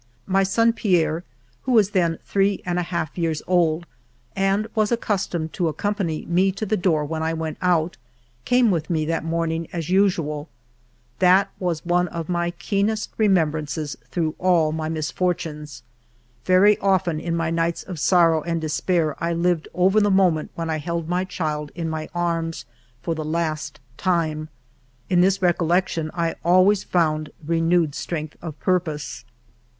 [0.25, 1.23] My son Pierre,
[1.61, 3.85] who was then three and a half years old
[4.35, 7.97] and was accustomed to accompany me to the door when I went out,
[8.43, 10.49] came with me that morn ing as usual.
[11.19, 15.83] That was one of my keenest re membrances through all my misfortunes.
[16.45, 20.67] Very often in my nights of sorrow and despair I lived over the moment when
[20.67, 22.65] I held my child in my arms
[23.03, 24.49] for the last time.
[25.11, 29.25] In this recollection I always found renewed strength of purpose.